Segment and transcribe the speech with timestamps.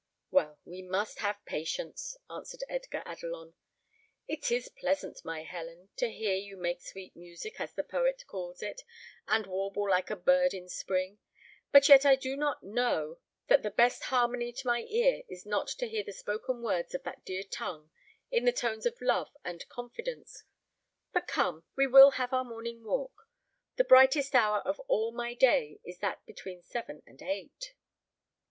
[0.31, 3.53] "Well, we must have patience," answered Edgar Adelon.
[4.27, 8.63] "It is pleasant, my Helen, to hear you make sweet music, as the poet calls
[8.63, 8.81] it,
[9.27, 11.19] and warble like a bird in spring;
[11.71, 15.67] but yet I do not know that the best harmony to my ear is not
[15.77, 17.91] to hear the spoken words of that dear tongue
[18.31, 20.45] in the tones of love and confidence.
[21.13, 23.29] But come, we will have our morning walk;
[23.75, 27.75] the brightest hour of all my day is that between seven and eight."